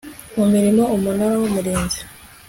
murimo 0.49 0.83
Umunara 0.95 1.35
w 1.41 1.43
Umurinzi 1.49 2.01